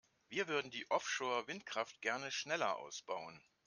[0.29, 3.39] Wir würden die Offshore-Windkraft gerne schneller ausbauen.